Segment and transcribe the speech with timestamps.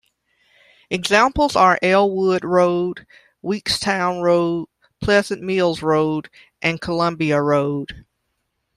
[0.89, 3.05] Examples are Elwood Road,
[3.43, 4.67] Weekstown Road,
[4.99, 8.03] Pleasant Mills Road, and Columbia Road.